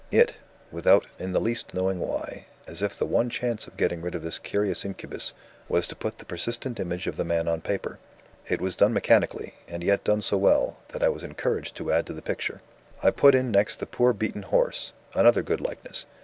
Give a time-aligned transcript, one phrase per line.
[0.09, 0.33] It
[0.71, 4.23] (without in the least knowing why) as if the one chance of getting rid of
[4.23, 5.31] this curious incubus,
[5.69, 7.99] was to put the persistent image of the man on paper.
[8.47, 12.07] It was done mechanically, and yet done so well, that I was encouraged to add
[12.07, 12.63] to the picture.
[13.03, 16.05] I put in next the poor beaten horse (another good likeness!)